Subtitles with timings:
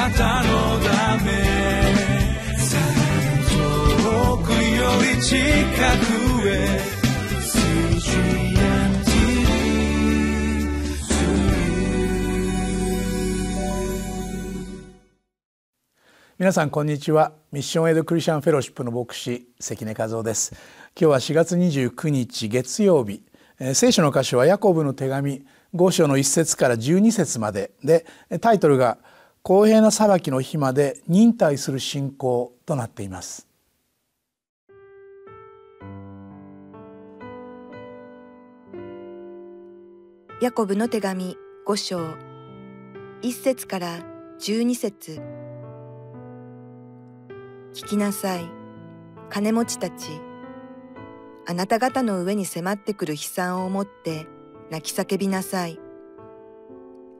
[0.00, 1.30] なたのため
[3.50, 6.80] 遠くより近くへ
[16.38, 17.32] 皆さんこんにちは。
[17.52, 20.54] ミッションエイドクリスチャンフェローシップの牧師関根和夫です。
[20.98, 23.22] 今日は4月29日月曜日、
[23.58, 25.44] えー、聖書の箇所はヤコブの手紙
[25.74, 28.06] 5章の1節から12節までで
[28.40, 28.96] タイトルが
[29.42, 33.48] 公平な裁きの日まで忍耐する信仰となっています。
[40.42, 41.98] ヤコブの手紙5章
[43.22, 44.00] 1節から
[44.40, 45.20] 12節。
[47.72, 48.44] 聞きなさい
[49.30, 50.08] 金持ちたち。
[51.46, 54.26] あなた方の上に迫ってくる悲惨をもって
[54.70, 55.80] 泣き叫びなさい。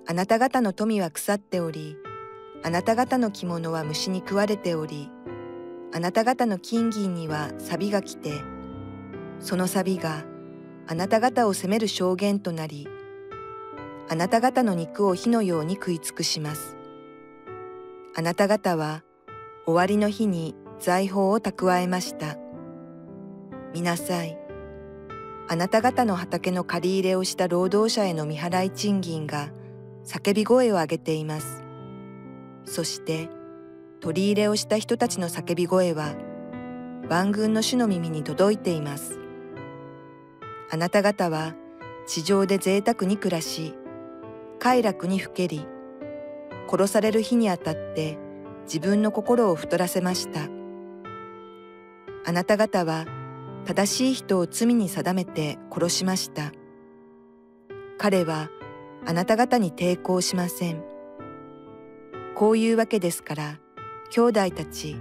[0.06, 1.96] あなた方の富は腐っており
[2.62, 5.10] あなた方の着物は虫に食われており
[5.92, 8.32] あなた方の金銀には錆が来て
[9.40, 10.24] その錆が
[10.86, 12.88] あなた方を責める証言となり
[14.08, 16.76] あなた方の肉を火のように食い尽くします
[18.16, 19.04] あなた方は
[19.66, 22.36] 終わりの日に財宝を蓄えました。
[23.72, 24.36] 見なさい。
[25.48, 29.50] あなた方の畑の借り入れをした労働者への未払い賃金が
[30.04, 31.59] 叫び声を上げています。
[32.64, 33.28] そして
[34.00, 36.14] 取り入れをした人たちの叫び声は
[37.08, 39.18] 万軍の主の耳に届いています。
[40.70, 41.54] あなた方は
[42.06, 43.74] 地上で贅沢に暮らし、
[44.58, 45.66] 快楽にふけり、
[46.70, 48.18] 殺される日にあたって
[48.64, 50.48] 自分の心を太らせました。
[52.24, 53.06] あなた方は
[53.64, 56.52] 正しい人を罪に定めて殺しました。
[57.98, 58.48] 彼は
[59.06, 60.84] あなた方に抵抗しません。
[62.40, 63.58] こういうわけですから、
[64.08, 64.96] 兄弟たち、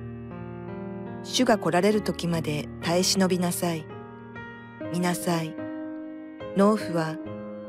[1.23, 3.85] 主が来られる時まで耐え忍びなさい。
[4.91, 5.55] 見なさい。
[6.57, 7.15] 農夫は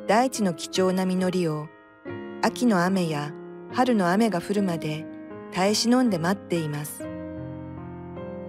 [0.08, 1.68] 大地の貴重な実りを
[2.42, 3.32] 秋の雨や
[3.72, 5.06] 春の雨が降るまで
[5.52, 7.06] 耐え忍んで待っています。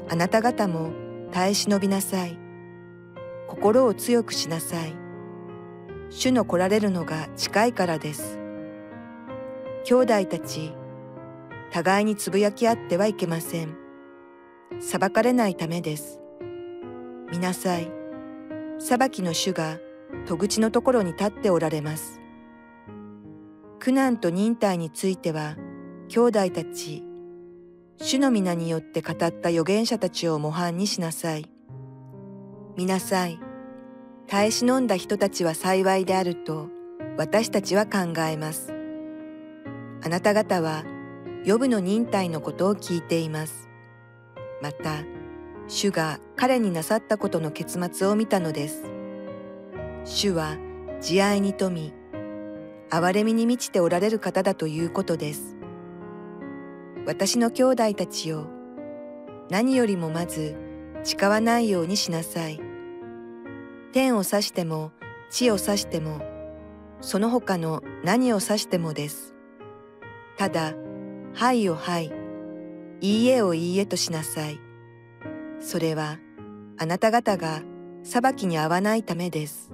[0.10, 0.92] あなた方も
[1.32, 2.36] 耐え忍びなさい。
[3.48, 4.96] 心を強くしなさい。
[6.10, 8.40] 主の来られるのが近いからです。
[9.86, 10.74] 兄弟たち、
[11.72, 13.76] 互いにつぶやき合ってはいけません。
[14.80, 16.20] 裁かれないためです。
[17.32, 17.90] 見なさい。
[18.78, 19.80] 裁きの主が
[20.28, 22.20] 戸口のところに立っておられます。
[23.80, 25.56] 苦難と忍耐については、
[26.10, 27.04] 兄弟たち、
[27.98, 31.50] 主の皆によって語った預言者たちを模範にしなさい。
[32.76, 33.40] 見なさい。
[34.28, 36.70] 耐え忍んだ人たちは幸いであると
[37.18, 38.74] 私たちは考えます。
[40.04, 40.84] あなた方は
[41.44, 43.68] 予部の忍耐のことを聞いています。
[44.62, 45.04] また、
[45.68, 48.84] 主が彼になさったことの結末を見たのです。
[50.06, 50.58] 主は
[51.00, 51.94] 慈愛に富み、
[52.92, 55.58] 憐れみに満ちておられる方だということです。
[57.08, 58.48] 私の兄弟たちよ、
[59.50, 60.56] 何よりもまず
[61.04, 62.60] 誓わないようにしなさい。
[63.94, 64.92] 天を指しても
[65.32, 66.22] 地を指しても、
[67.00, 69.34] その他の何を指してもです。
[70.38, 70.74] ただ、
[71.34, 72.12] はいをはい、
[73.00, 74.60] いいえをいいえとしなさい。
[75.60, 76.20] それは、
[76.78, 77.62] あなた方が
[78.04, 79.72] 裁きに合わないためです。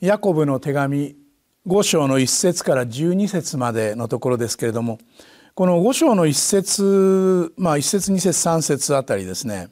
[0.00, 1.14] ヤコブの手紙
[1.66, 4.98] 5章の1節から12節までのところですけれども
[5.54, 9.68] この5章の1節まあ1節2節3節あたりですね、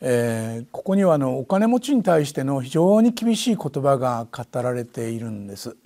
[0.00, 5.76] えー、ここにはあのお金持ちに対しての非常に厳しい言葉が語られているんです。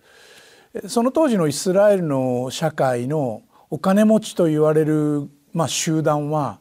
[0.89, 6.59] その当時のイスラエルの社会のお金持ちと言われる、まあ、集団は、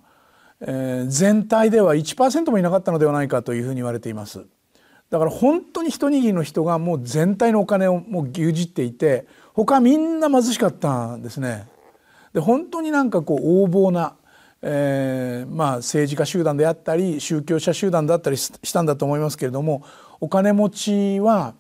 [0.62, 4.46] えー、全体では1%もいなかったのではないかというふうに言われています。
[5.09, 11.68] だから本当に一握りの人がもう全体のお金をもう牛耳っていて他みんな貧しかったんですね。
[12.33, 14.15] で本当になんかこう横暴な、
[14.62, 19.83] えー、まあ政治家集団であったり宗教者集団だったりしたんだと思いますけれども
[20.19, 21.54] お金持ちは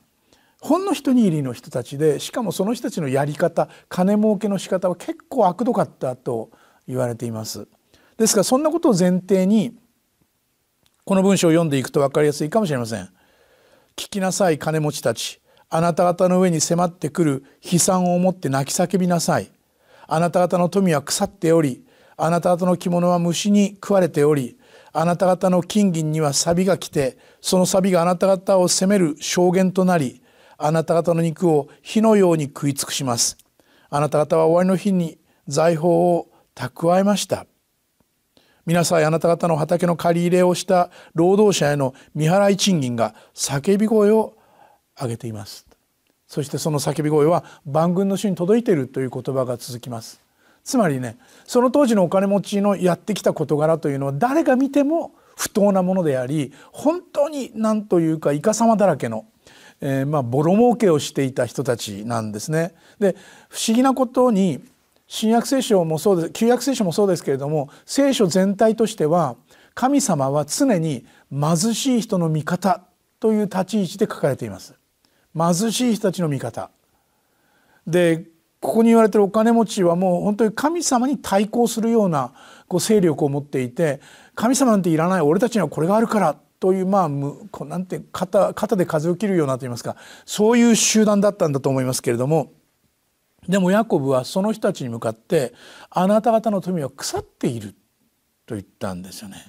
[0.63, 6.51] ほんの一握りの人たちでしかもその人たちのやり方金儲けの仕方は結構悪どかったと
[6.87, 7.67] 言われています。
[8.17, 9.75] ですからそんなことを前提に
[11.03, 13.09] この文章を読んでいくと分かりやすいかもしれません。
[13.97, 19.51] 聞きなさい金持ちたちあなた方の上に迫ってくる悲惨を思って泣き叫びなさい
[20.07, 21.83] あなた方の富は腐っており
[22.15, 24.57] あなた方の着物は虫に食われており
[24.93, 30.22] あなた方の金銀には錆が来てその錆があなた方を責める証言となり
[30.57, 33.37] あなた方の肉を火のように食い尽くします。
[33.89, 35.17] あなた方は終わりの日に
[35.47, 37.45] 財宝を蓄えました。
[38.65, 44.37] 皆さんあなた方の畑の借り入れをした労働者への未払い賃金が叫び声を
[44.99, 45.65] 上げています。
[46.27, 50.21] そしてその叫び声は万軍の主に届いているという言葉が続きます。
[50.63, 59.25] つまりねその当時のお金持ちのやってきた事柄というのは誰が見ても不当なものであり本当に何というかいかさまだらけの、
[59.85, 62.73] えー、まあボロ儲けをしていた人たちなんですね。
[62.99, 63.17] で
[63.49, 64.63] 不思議なことに
[65.07, 69.35] 新約聖書もそうです旧約聖書もそうですけれども聖書全体としては
[69.75, 72.85] 神様は常に貧しい人の味方
[73.19, 74.75] という立ち位置で書かれています
[75.37, 76.71] 貧しい人たちの味方
[77.85, 78.25] で
[78.61, 82.31] ここに言われてるお金持ちはもう本当に神様に対抗するような
[82.69, 83.99] こう勢力を持っていて
[84.35, 87.09] 神様なんていらない俺たちにはこれがあるからというまあ
[87.51, 92.53] こうなんて肩肩で風を切るようなといいますかそういう集団だったんだと思いますけれども
[93.49, 95.53] でもヤコブはその人たちに向かって
[95.91, 97.75] 「あなた方の富は腐っている」
[98.47, 99.45] と言ったんですよね。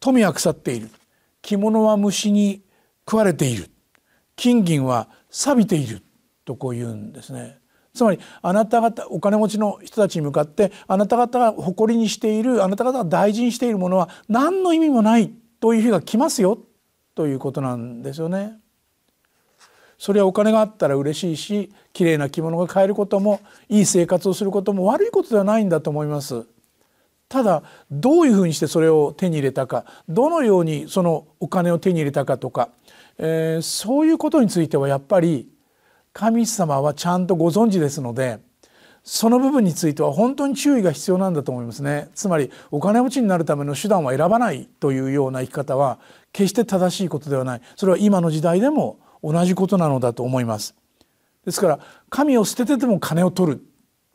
[0.00, 0.90] 富は腐っている
[1.42, 2.64] 着物は虫に
[3.08, 3.70] 食われている
[4.34, 6.02] 金銀は錆びている
[6.44, 7.60] とこう言うんですね。
[7.94, 15.32] つまりあなた方お金持ちの人たちに向かってあなた方が誇りにしているあなた方が大事にしているものは何の意味もない
[15.64, 16.58] という日が来ますよ
[17.14, 18.58] ということなんですよね。
[19.96, 23.40] それはお金があったら嬉しいし綺麗な着物が買えることも
[23.70, 26.44] いい生活をすることも悪いことではないんだと思います。
[27.30, 32.68] ただどういうふうにしてそれを手に入れたかどのようにそのお金を手に入れたかとか、
[33.16, 35.48] えー、そういうことについてはやっぱり
[36.12, 38.38] 神様はちゃんとご存知ですので
[39.04, 42.08] その部分については本当に注意が必要なんだと思いますね。
[42.14, 45.98] つまりお金持ちになるための手段は選ばないというような生き方は
[46.32, 47.60] 決して正しいことではない。
[47.76, 50.74] それは今の時代でも同じことなのだと思います。
[51.44, 51.78] ですから
[52.08, 53.64] 神を捨ててでも金を取る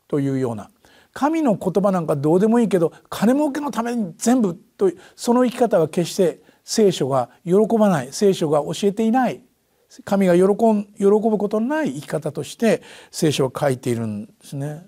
[0.08, 0.70] というような。
[1.12, 9.40] 神の言葉なんかどうでもいいけど金儲けのために全部とその生き方は決して聖書が喜ばない聖書が教えていない。
[10.04, 14.86] 神が喜ん喜ぶことのない生き方として聖書は書いているんですね。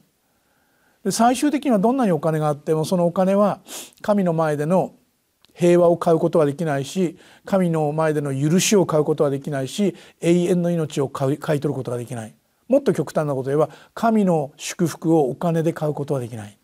[1.05, 3.61] で最終的にはどんなにお金があってもそのお金は
[4.01, 4.95] 神の前での
[5.55, 12.35] 平和を買うことはできないし神の前での許しを買うことはできないし永遠の命を買い買い取ることができない
[12.69, 16.57] もっと極端なことを言えば神の祝福をお金で買うことはできない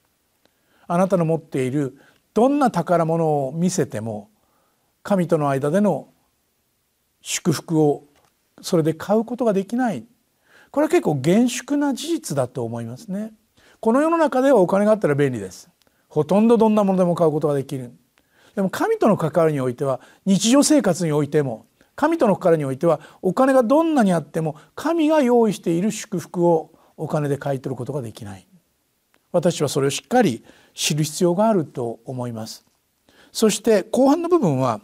[0.87, 1.99] あなたの持っている
[2.33, 4.31] どんな宝物を見せても
[5.03, 6.09] 神との間での
[7.21, 8.05] 祝福を
[8.63, 10.05] それで買うことができない。
[10.71, 13.33] これは結構厳粛な事実だと思いますね。
[13.81, 15.71] この世の中ではお金があったら便利です。
[16.09, 17.93] ほとんどどんなものでも買うことができる。
[18.55, 28.47] でも神との関わりにおいては日常生活においても神との関わりにおいてはお金がどんなにあっても神が用意している祝福をお金で買い取ることができない。
[29.31, 30.45] 私はそれをしっかり
[30.75, 32.65] 知る必要があると思います。
[33.31, 34.81] そして後半の部分は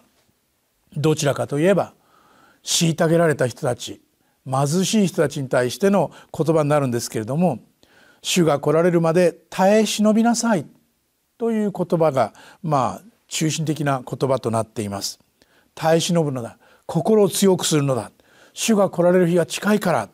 [0.97, 1.95] どちらかといえば
[2.65, 4.01] 虐げられた人たち
[4.51, 7.61] 貧しい人たちに対しての言葉になるんですけれども
[8.23, 10.67] 「主が来られるまで耐え忍びなさい」
[11.39, 12.33] という言葉が
[12.63, 15.19] まあ中心的な言葉となっています。
[15.75, 16.59] 耐え忍ぶのだ。
[16.87, 18.13] 心を強くするのだ。
[18.53, 20.09] 主が来られる日が近いから。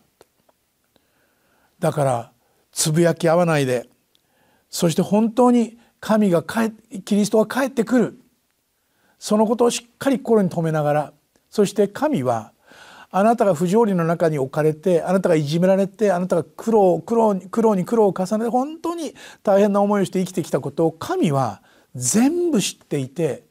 [1.79, 2.33] だから
[2.73, 3.89] つぶやき合わないで。
[4.71, 6.73] そして本当に神が帰
[7.03, 8.21] キリストが帰ってくる。
[9.19, 11.13] そのことをしっかり心に留めながら
[11.51, 12.53] そして神は
[13.11, 21.61] あなたが不条理の中に置かれてあなたがいじめられてあなたが苦労苦労苦労に苦労を重ねて本当に大変な思いをして生きてきたことを神は
[21.97, 23.43] 全部知っていて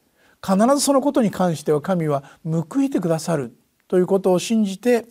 [0.42, 3.54] 必ずそのことに関しては神は報いてくださる
[3.86, 5.06] ということを信じて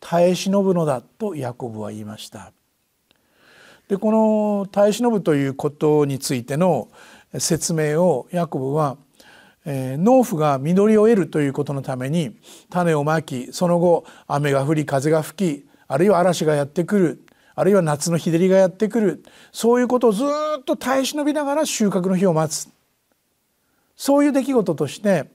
[0.00, 2.52] 耐え忍ぶのだとヤコブは言いました。
[3.88, 6.88] でこの耐え忍ぶということについての
[7.38, 8.96] 説明をヤコブは
[9.66, 12.38] え農夫が実りを得るということのために
[12.70, 22.68] 種をまきその後雨が降り風が吹きあるいは嵐がやってくるあるいは夏の日照りがやってくるそういうことをずっと耐え忍びながら収穫の日を待つ
[23.96, 25.30] そういう出来事として、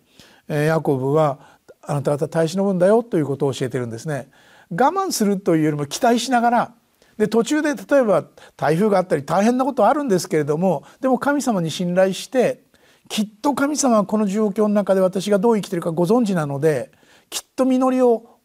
[0.48, 1.40] えヤコブは
[1.82, 4.30] あなた方耐え忍ぶんだよということを教えてるんですね。
[4.70, 6.74] 我慢するというよりも期待しながら
[7.18, 8.24] で途中で例えば
[8.56, 12.64] 台風があったり大変なことはあるんですけれどもでも神様に信頼して
[13.12, 16.92] きっと神様はこの状況の中で私がどう生きてるかご存知なので
[17.30, 18.40] きっと実りを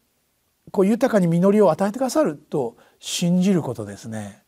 [0.71, 4.43] こう豊かに実りを与えてくださると信じることですね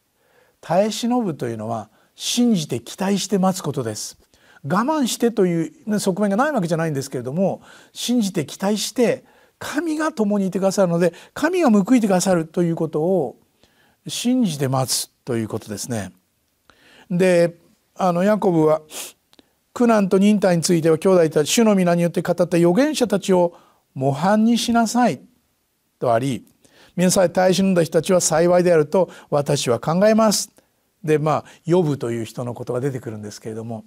[0.60, 4.20] 耐え忍ぶというのは信じて期待して待つことです
[4.66, 7.62] 我慢してという側面がないわけじゃないんですけれども
[7.94, 9.24] 信じて期待して
[9.58, 13.38] 神が共にいてくださるので神が報いてくださるということを
[14.06, 16.12] 信じて待つということですね。
[17.10, 17.56] で
[17.96, 18.82] あのヤコブは
[19.74, 23.56] 苦難と忍耐については兄弟たち主の皆によって語った預言者たちを
[23.94, 25.22] 模範にしなさい
[26.00, 26.46] とあり
[26.96, 30.52] 皆さん耐え忍んだ人たちは幸いであると私は考えます。
[31.04, 33.86] でまあ呼ぶという人のことが出てくるんですけれども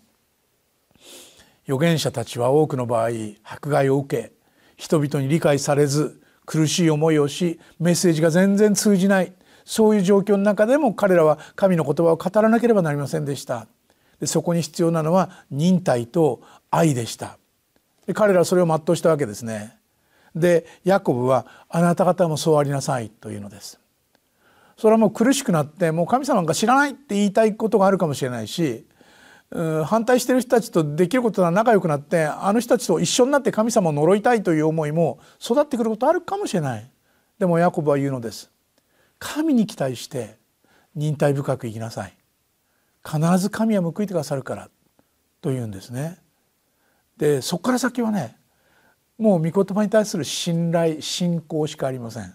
[1.67, 3.11] 預言者たちは多くの場合
[3.45, 4.33] 迫害を受け
[4.77, 9.33] 人々に理解されず苦しい思いをしメッセージが全然通じない
[9.65, 13.69] そういう状況の中でも彼らは神の言葉を語らなければなりませんでした
[14.27, 17.39] そこに必要なのは忍耐と愛でした。
[18.07, 19.79] で彼らはそれを全うしたわけですね。
[20.35, 23.79] でヤコブはあなた方もそうありなさいというのです。
[24.77, 28.87] それはもう苦しくなってもう神様なんか知らないって言いたいことがあるかもしれないし
[29.85, 36.91] 反対してる人たちとできることが仲良くなってあの人たちと一緒になって神様を呪いたいという思いも育ってくることあるかもしれない。
[37.39, 38.51] でもヤコブは言うのです。
[39.19, 40.39] 神に期待して
[40.97, 42.15] 忍耐深く生きなさい。
[43.05, 44.71] 必ず神は報いてくださるから
[45.41, 46.19] というんですね。
[47.17, 48.37] でそこから先はね
[49.19, 52.35] もう御言葉に対する信頼信仰しかありません。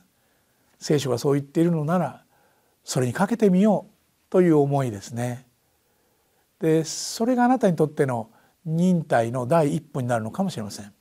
[0.80, 2.24] 聖書がそう言っているのなら
[2.84, 3.94] それにかけてみよう
[4.30, 5.48] という思いですね。
[6.60, 8.30] でそれがあなたにとっての
[8.66, 10.94] 忍耐の第一歩になるのかもしれません。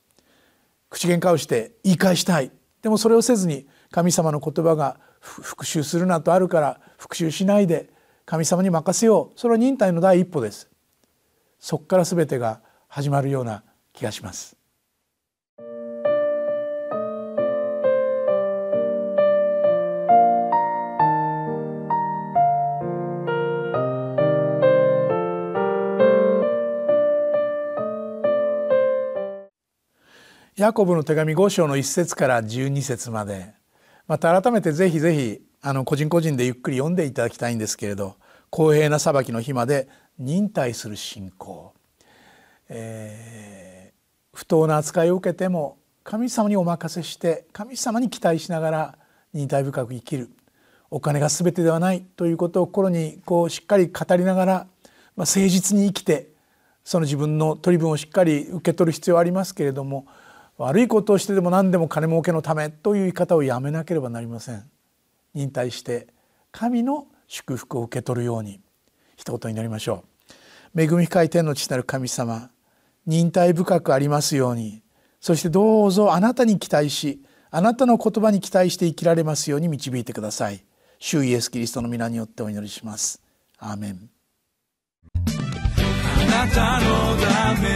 [0.89, 2.51] 口喧嘩をして言い返したい。
[2.81, 7.89] でもそれをせずに神様の言葉が復讐するなとあるから復讐しないで
[8.29, 9.39] 神様に任せよう。
[9.39, 10.69] それは忍耐の第一歩です。
[11.59, 14.57] そこから全てが始まるような気がします。
[30.57, 33.53] ヤコブの手紙5章の1節から12節まで。
[34.05, 38.15] また改めてぜひぜひあの個人個人でゆっくり読んでいただきたいんですけれど
[38.49, 41.73] 公平な裁きの日まで忍耐する信仰、
[42.69, 48.97] えー、不当な扱いを受けても神様にお任せして神様に期待しながら
[49.33, 50.29] 忍耐深く生きる。
[50.89, 54.67] お金が全てではないということを心にこうしっかり語りながら、まあ、
[55.25, 56.29] 誠実に生きて
[56.85, 60.07] その自分の取り分をしっかり受け取る必要はありますけれども
[60.57, 64.63] 悪いことをしてでも何でも金儲けのためという言い方をやめなければなりません。
[65.37, 66.07] 忍耐して
[66.51, 68.59] 神の祝福を受け取るように
[69.15, 70.03] 一言になりましょ
[70.75, 70.81] う。
[70.81, 72.49] 恵み深い天の父なる神様
[73.05, 74.81] 忍耐深くありますように
[75.21, 80.65] そしてどうぞあなたに期待しあなたの言葉に期待して生きられますように導いてください。
[80.99, 83.21] 主イエスキリストの皆によってお祈りします。
[83.59, 84.09] アーメン。
[85.15, 87.69] あなたのため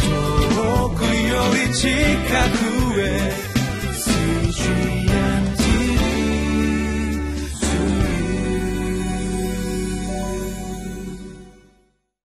[0.00, 1.08] 遠くよ
[1.68, 3.51] り近くへ